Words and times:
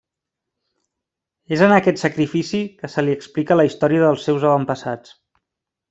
És 1.57 1.61
en 1.67 1.73
aquest 1.75 2.01
sacrifici 2.05 2.63
que 2.81 2.91
se 2.95 3.05
li 3.07 3.17
explica 3.19 3.59
la 3.61 3.67
història 3.71 4.05
dels 4.09 4.29
seus 4.31 4.51
avantpassats. 4.55 5.19